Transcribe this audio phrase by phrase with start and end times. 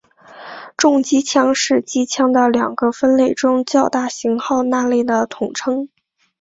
[0.77, 5.89] 重机枪是机枪的两个分类中较大型号那类的统称。